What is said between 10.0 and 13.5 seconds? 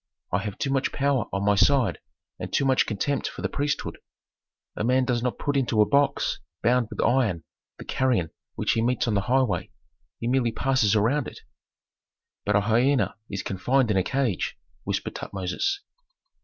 he merely passes around it." "But a hyena is